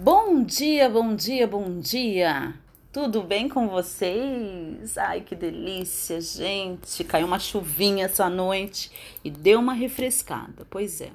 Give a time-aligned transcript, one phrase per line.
[0.00, 2.54] Bom dia, bom dia, bom dia!
[2.92, 4.96] Tudo bem com vocês?
[4.96, 7.02] Ai, que delícia, gente!
[7.02, 8.92] Caiu uma chuvinha essa noite
[9.24, 10.64] e deu uma refrescada.
[10.70, 11.10] Pois é.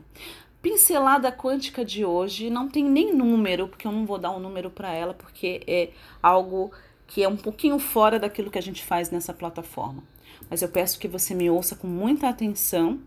[0.61, 4.69] Pincelada quântica de hoje não tem nem número, porque eu não vou dar um número
[4.69, 5.91] para ela, porque é
[6.21, 6.69] algo
[7.07, 10.03] que é um pouquinho fora daquilo que a gente faz nessa plataforma.
[10.49, 12.99] Mas eu peço que você me ouça com muita atenção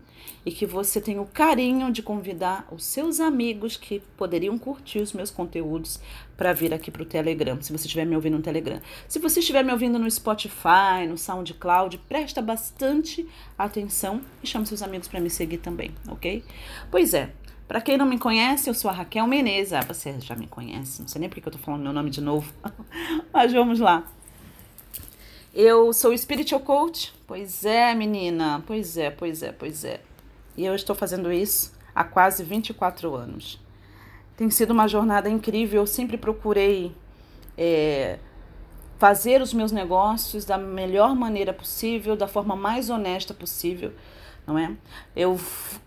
[0.45, 5.13] e que você tenha o carinho de convidar os seus amigos que poderiam curtir os
[5.13, 5.99] meus conteúdos
[6.35, 8.79] para vir aqui para o Telegram, se você estiver me ouvindo no Telegram.
[9.07, 14.81] Se você estiver me ouvindo no Spotify, no SoundCloud, presta bastante atenção e chame seus
[14.81, 16.43] amigos para me seguir também, ok?
[16.89, 17.31] Pois é,
[17.67, 19.73] para quem não me conhece, eu sou a Raquel Menezes.
[19.73, 22.21] Ah, você já me conhece, não sei nem porque eu tô falando meu nome de
[22.21, 22.49] novo.
[23.33, 24.05] Mas vamos lá.
[25.59, 27.11] Eu sou Spiritual Coach.
[27.25, 28.63] Pois é, menina.
[28.67, 30.01] Pois é, pois é, pois é.
[30.55, 33.59] E eu estou fazendo isso há quase 24 anos.
[34.35, 35.81] Tem sido uma jornada incrível.
[35.81, 36.95] Eu sempre procurei
[37.57, 38.19] é,
[38.99, 43.91] fazer os meus negócios da melhor maneira possível, da forma mais honesta possível,
[44.45, 44.77] não é?
[45.15, 45.39] Eu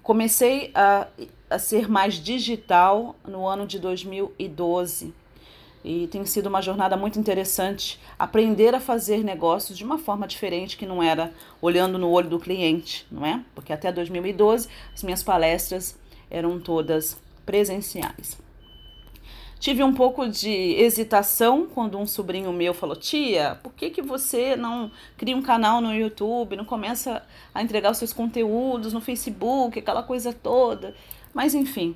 [0.02, 1.06] comecei a,
[1.48, 5.14] a ser mais digital no ano de 2012
[5.84, 10.76] e tem sido uma jornada muito interessante aprender a fazer negócios de uma forma diferente
[10.76, 13.42] que não era olhando no olho do cliente, não é?
[13.54, 15.98] Porque até 2012 as minhas palestras
[16.30, 18.38] eram todas presenciais.
[19.58, 24.56] Tive um pouco de hesitação quando um sobrinho meu falou: Tia, por que, que você
[24.56, 27.22] não cria um canal no YouTube, não começa
[27.54, 30.94] a entregar os seus conteúdos no Facebook, aquela coisa toda?
[31.34, 31.94] Mas enfim,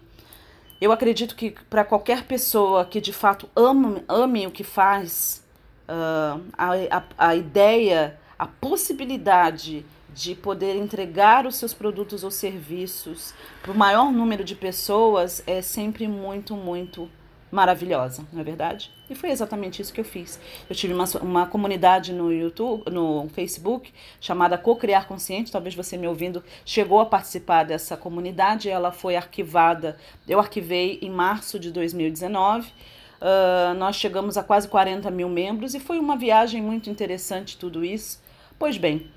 [0.80, 5.44] eu acredito que para qualquer pessoa que de fato ama, ame o que faz,
[5.88, 13.34] uh, a, a, a ideia, a possibilidade de poder entregar os seus produtos ou serviços
[13.62, 17.10] para o maior número de pessoas é sempre muito, muito
[17.54, 18.90] maravilhosa, não é verdade?
[19.08, 20.40] E foi exatamente isso que eu fiz.
[20.68, 25.52] Eu tive uma, uma comunidade no YouTube, no Facebook, chamada Co-Criar Consciente.
[25.52, 28.68] Talvez você me ouvindo chegou a participar dessa comunidade.
[28.68, 32.66] Ela foi arquivada, eu arquivei em março de 2019.
[32.66, 32.72] Uh,
[33.20, 37.84] ah, nós chegamos a quase 40 mil membros e foi uma viagem muito interessante tudo
[37.84, 38.20] isso.
[38.58, 39.08] Pois bem,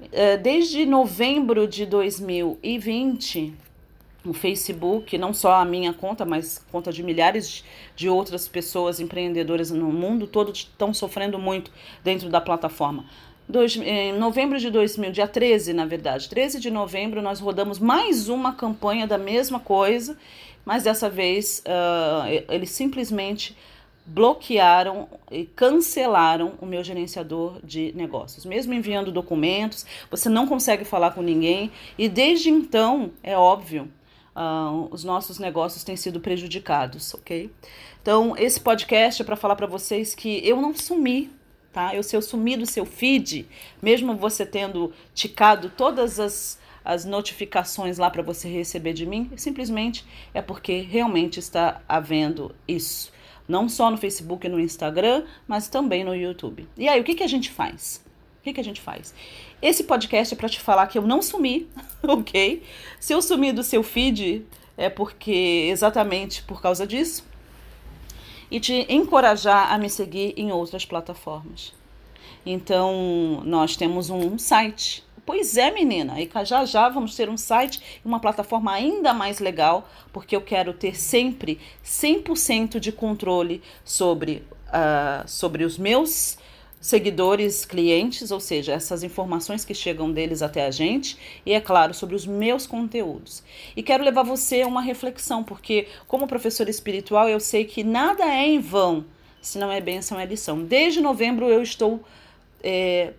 [0.00, 3.65] uh, desde novembro de 2020
[4.26, 7.64] no Facebook, não só a minha conta, mas conta de milhares
[7.94, 11.70] de outras pessoas empreendedoras no mundo todo estão sofrendo muito
[12.02, 13.04] dentro da plataforma.
[13.48, 18.28] Dois, em novembro de 2000, dia 13, na verdade, 13 de novembro, nós rodamos mais
[18.28, 20.18] uma campanha da mesma coisa,
[20.64, 23.56] mas dessa vez uh, eles simplesmente
[24.04, 28.44] bloquearam e cancelaram o meu gerenciador de negócios.
[28.44, 33.88] Mesmo enviando documentos, você não consegue falar com ninguém, e desde então, é óbvio,
[34.36, 37.50] uh, os nossos negócios têm sido prejudicados, ok?
[38.02, 41.30] Então, esse podcast é para falar para vocês que eu não sumi,
[41.72, 41.94] tá?
[41.94, 43.48] Eu, se eu sumi do seu feed,
[43.82, 50.04] mesmo você tendo ticado todas as, as notificações lá para você receber de mim, simplesmente
[50.32, 53.10] é porque realmente está havendo isso.
[53.48, 56.68] Não só no Facebook e no Instagram, mas também no YouTube.
[56.76, 58.04] E aí, o que, que a gente faz?
[58.46, 59.12] Que, que a gente faz?
[59.60, 61.68] Esse podcast é para te falar que eu não sumi,
[62.00, 62.62] ok?
[63.00, 64.46] Se eu sumi do seu feed,
[64.76, 67.24] é porque exatamente por causa disso.
[68.48, 71.74] E te encorajar a me seguir em outras plataformas.
[72.46, 75.02] Então, nós temos um site.
[75.24, 79.40] Pois é, menina, e já já vamos ter um site e uma plataforma ainda mais
[79.40, 86.38] legal, porque eu quero ter sempre 100% de controle sobre, uh, sobre os meus
[86.86, 91.92] seguidores, clientes, ou seja, essas informações que chegam deles até a gente, e é claro,
[91.92, 93.42] sobre os meus conteúdos.
[93.76, 98.24] E quero levar você a uma reflexão, porque como professora espiritual, eu sei que nada
[98.24, 99.04] é em vão,
[99.42, 100.62] se não é bênção, é lição.
[100.62, 102.00] Desde novembro eu estou
[102.62, 103.14] é,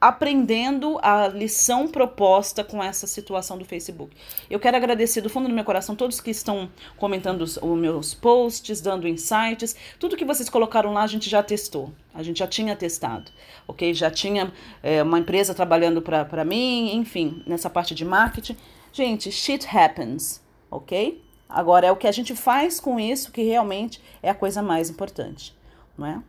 [0.00, 4.16] aprendendo a lição proposta com essa situação do Facebook.
[4.48, 8.14] Eu quero agradecer do fundo do meu coração todos que estão comentando os, os, meus
[8.14, 9.76] posts, dando insights.
[9.98, 13.30] Tudo que vocês colocaram lá a gente já testou, a gente já tinha testado,
[13.68, 13.92] ok?
[13.92, 14.50] Já tinha
[14.82, 18.56] é, uma empresa trabalhando para mim, enfim, nessa parte de marketing.
[18.92, 21.22] Gente, shit happens, ok?
[21.46, 24.88] Agora é o que a gente faz com isso que realmente é a coisa mais
[24.88, 25.54] importante,
[25.98, 26.22] não é?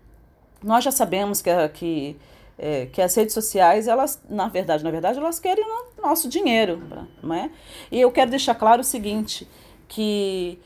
[0.62, 2.18] Nós já sabemos que, que
[2.62, 6.80] é, que as redes sociais, elas, na verdade, na verdade, elas querem o nosso dinheiro,
[7.22, 7.50] não é?
[7.92, 9.48] E eu quero deixar claro o seguinte,
[9.88, 10.60] que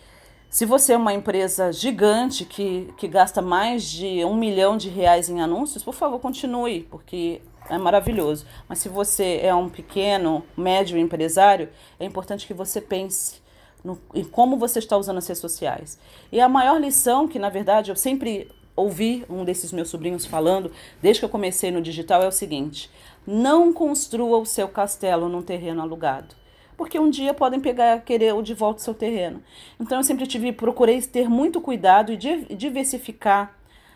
[0.49, 5.29] se você é uma empresa gigante que, que gasta mais de um milhão de reais
[5.29, 8.45] em anúncios, por favor, continue, porque é maravilhoso.
[8.67, 13.41] Mas se você é um pequeno, médio empresário, é importante que você pense
[13.85, 15.97] no, em como você está usando as redes sociais.
[16.29, 20.71] E a maior lição que, na verdade, eu sempre ouvi um desses meus sobrinhos falando,
[21.01, 22.89] desde que eu comecei no digital, é o seguinte:
[23.25, 26.35] não construa o seu castelo num terreno alugado.
[26.77, 29.41] Porque um dia podem pegar, querer de volta o seu terreno.
[29.79, 33.55] Então eu sempre tive, procurei ter muito cuidado e diversificar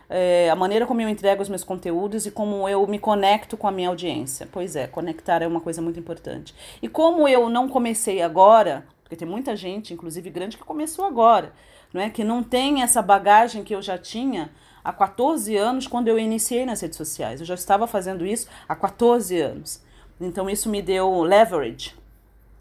[0.10, 3.68] é, a maneira como eu entrego os meus conteúdos e como eu me conecto com
[3.68, 4.48] a minha audiência.
[4.52, 6.56] Pois é, conectar é uma coisa muito importante.
[6.82, 11.52] E como eu não comecei agora, porque tem muita gente, inclusive grande, que começou agora,
[11.92, 12.12] não é?
[12.12, 14.52] Que não tem essa bagagem que eu já tinha
[14.84, 17.40] há 14 anos quando eu iniciei nas redes sociais.
[17.40, 19.82] Eu já estava fazendo isso há 14 anos.
[20.22, 21.96] Então isso me deu leverage.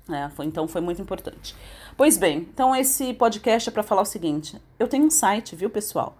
[0.08, 0.32] Né?
[0.34, 1.54] Foi, então foi muito importante.
[1.98, 5.68] Pois bem, então esse podcast é para falar o seguinte: eu tenho um site, viu,
[5.68, 6.16] pessoal?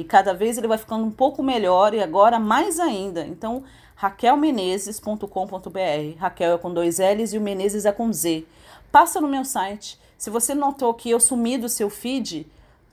[0.00, 3.26] E cada vez ele vai ficando um pouco melhor e agora mais ainda.
[3.26, 3.62] Então,
[3.94, 6.18] raquelmenezes.com.br.
[6.18, 8.44] Raquel é com dois L's e o Menezes é com Z
[8.90, 9.98] passa no meu site.
[10.18, 12.46] Se você notou que eu sumi do seu feed,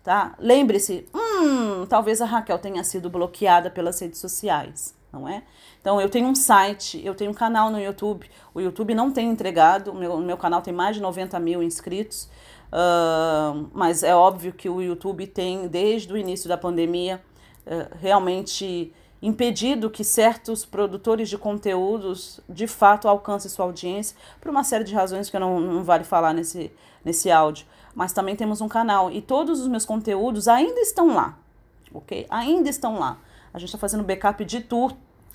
[0.03, 0.33] tá?
[0.39, 5.43] Lembre-se, hum, talvez a Raquel tenha sido bloqueada pelas redes sociais, não é?
[5.81, 8.29] Então eu tenho um site, eu tenho um canal no YouTube.
[8.53, 12.29] O YouTube não tem entregado, o meu, meu canal tem mais de 90 mil inscritos.
[12.67, 17.21] Uh, mas é óbvio que o YouTube tem, desde o início da pandemia,
[17.65, 24.63] uh, realmente impedido que certos produtores de conteúdos de fato alcancem sua audiência por uma
[24.63, 26.71] série de razões que não, não vale falar nesse,
[27.03, 27.65] nesse áudio.
[27.95, 31.37] Mas também temos um canal e todos os meus conteúdos ainda estão lá,
[31.91, 32.27] ok?
[32.29, 33.17] Ainda estão lá.
[33.51, 34.91] A gente está fazendo backup de, tu,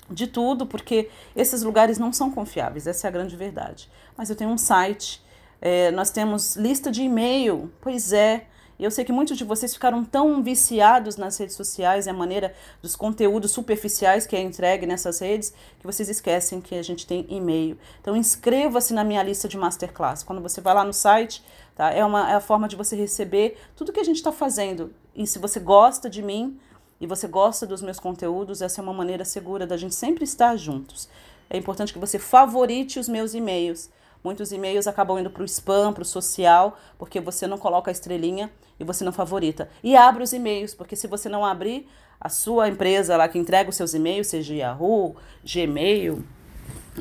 [0.09, 3.89] de tudo porque esses lugares não são confiáveis, essa é a grande verdade.
[4.15, 5.21] Mas eu tenho um site,
[5.65, 10.03] é, nós temos lista de e-mail, pois é, eu sei que muitos de vocês ficaram
[10.03, 15.19] tão viciados nas redes sociais e a maneira dos conteúdos superficiais que é entregue nessas
[15.19, 17.77] redes que vocês esquecem que a gente tem e-mail.
[18.01, 20.21] Então inscreva-se na minha lista de masterclass.
[20.21, 21.41] Quando você vai lá no site,
[21.77, 21.91] tá?
[21.91, 24.93] É uma é a forma de você receber tudo que a gente está fazendo.
[25.15, 26.59] E se você gosta de mim
[26.99, 30.57] e você gosta dos meus conteúdos, essa é uma maneira segura da gente sempre estar
[30.57, 31.07] juntos.
[31.49, 33.89] É importante que você favorite os meus e-mails
[34.23, 37.93] Muitos e-mails acabam indo para o spam, para o social, porque você não coloca a
[37.93, 38.49] estrelinha
[38.79, 39.69] e você não favorita.
[39.83, 41.87] E abre os e-mails, porque se você não abrir,
[42.19, 46.23] a sua empresa lá que entrega os seus e-mails, seja Yahoo, Gmail,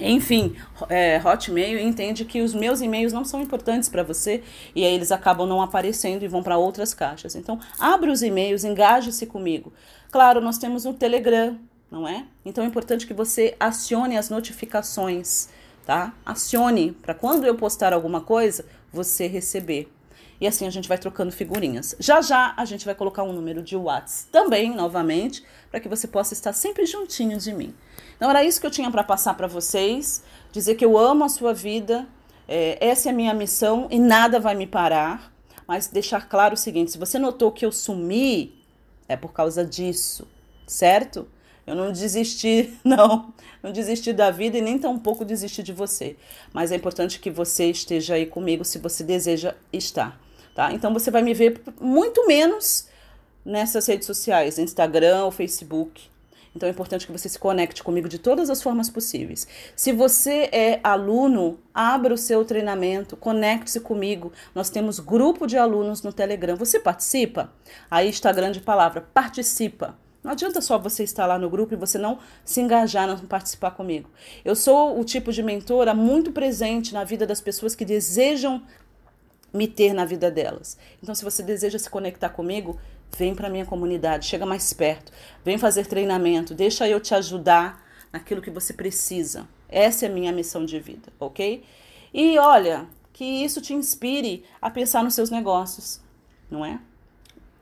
[0.00, 0.56] enfim,
[0.88, 4.42] é, Hotmail entende que os meus e-mails não são importantes para você
[4.74, 7.36] e aí eles acabam não aparecendo e vão para outras caixas.
[7.36, 9.72] Então, abre os e-mails, engaje-se comigo.
[10.10, 11.58] Claro, nós temos o Telegram,
[11.90, 12.24] não é?
[12.44, 15.48] Então é importante que você acione as notificações
[15.86, 16.14] tá?
[16.24, 19.92] Acione para quando eu postar alguma coisa, você receber.
[20.40, 21.94] E assim a gente vai trocando figurinhas.
[22.00, 26.08] Já já a gente vai colocar um número de WhatsApp também, novamente, para que você
[26.08, 27.74] possa estar sempre juntinho de mim.
[28.16, 31.28] Então era isso que eu tinha para passar para vocês, dizer que eu amo a
[31.28, 32.08] sua vida,
[32.48, 35.32] é, essa é a minha missão e nada vai me parar.
[35.66, 38.60] Mas deixar claro o seguinte: se você notou que eu sumi,
[39.08, 40.26] é por causa disso,
[40.66, 41.28] certo?
[41.66, 43.32] Eu não desisti, não.
[43.62, 46.16] Não desisti da vida e nem tampouco desisti de você.
[46.52, 50.20] Mas é importante que você esteja aí comigo se você deseja estar,
[50.54, 50.72] tá?
[50.72, 52.88] Então você vai me ver muito menos
[53.44, 56.10] nessas redes sociais, Instagram ou Facebook.
[56.54, 59.46] Então é importante que você se conecte comigo de todas as formas possíveis.
[59.74, 64.32] Se você é aluno, abra o seu treinamento, conecte-se comigo.
[64.54, 66.56] Nós temos grupo de alunos no Telegram.
[66.56, 67.50] Você participa?
[67.90, 69.96] Aí está a grande palavra, participa.
[70.22, 73.72] Não adianta só você estar lá no grupo e você não se engajar, não participar
[73.72, 74.08] comigo.
[74.44, 78.62] Eu sou o tipo de mentora muito presente na vida das pessoas que desejam
[79.52, 80.78] me ter na vida delas.
[81.02, 82.78] Então, se você deseja se conectar comigo,
[83.16, 85.12] vem para minha comunidade, chega mais perto,
[85.44, 89.46] vem fazer treinamento, deixa eu te ajudar naquilo que você precisa.
[89.68, 91.64] Essa é a minha missão de vida, ok?
[92.14, 96.00] E olha, que isso te inspire a pensar nos seus negócios,
[96.50, 96.78] não é?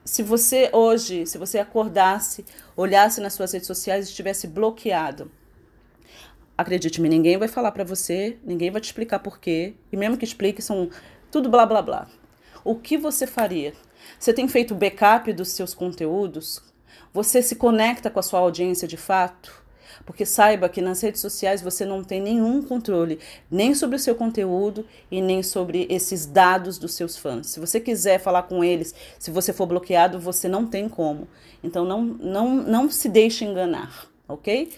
[0.03, 5.31] Se você hoje, se você acordasse, olhasse nas suas redes sociais e estivesse bloqueado,
[6.57, 10.25] acredite-me, ninguém vai falar para você, ninguém vai te explicar por quê, e mesmo que
[10.25, 10.89] explique, são
[11.31, 12.07] tudo blá blá blá.
[12.63, 13.73] O que você faria?
[14.19, 16.61] Você tem feito backup dos seus conteúdos?
[17.13, 19.60] Você se conecta com a sua audiência de fato?
[20.05, 23.19] Porque saiba que nas redes sociais você não tem nenhum controle,
[23.49, 27.47] nem sobre o seu conteúdo e nem sobre esses dados dos seus fãs.
[27.47, 31.27] Se você quiser falar com eles, se você for bloqueado, você não tem como.
[31.63, 34.71] Então não, não, não se deixe enganar, ok?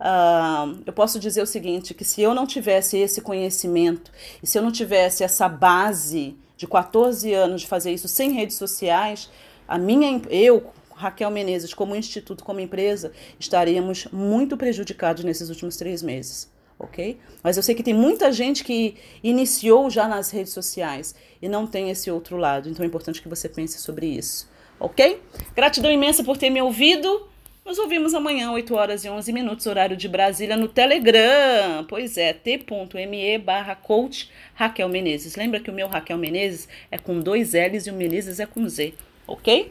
[0.00, 4.10] Uh, eu posso dizer o seguinte: que se eu não tivesse esse conhecimento
[4.42, 8.56] e se eu não tivesse essa base de 14 anos de fazer isso sem redes
[8.56, 9.30] sociais,
[9.66, 16.02] a minha eu Raquel Menezes, como instituto, como empresa, estaríamos muito prejudicados nesses últimos três
[16.02, 16.52] meses.
[16.78, 17.18] ok?
[17.42, 21.66] Mas eu sei que tem muita gente que iniciou já nas redes sociais e não
[21.66, 24.48] tem esse outro lado, então é importante que você pense sobre isso,
[24.80, 25.20] ok?
[25.54, 27.28] Gratidão imensa por ter me ouvido.
[27.64, 31.86] Nos ouvimos amanhã, 8 horas e 11 minutos, horário de Brasília, no Telegram.
[31.88, 35.34] Pois é, t.me barra coach Raquel Menezes.
[35.34, 38.68] Lembra que o meu Raquel Menezes é com dois L's e o Menezes é com
[38.68, 38.92] Z,
[39.26, 39.70] ok?